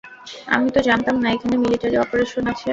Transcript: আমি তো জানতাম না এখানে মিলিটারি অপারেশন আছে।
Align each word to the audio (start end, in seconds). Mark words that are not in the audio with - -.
আমি 0.47 0.67
তো 0.75 0.79
জানতাম 0.87 1.15
না 1.21 1.27
এখানে 1.35 1.55
মিলিটারি 1.57 1.95
অপারেশন 1.99 2.43
আছে। 2.53 2.69